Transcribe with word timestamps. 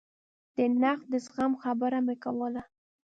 د 0.55 0.57
نقد 0.81 1.05
د 1.13 1.15
زغم 1.25 1.53
خبره 1.63 1.99
مې 2.05 2.15
کوله. 2.23 2.63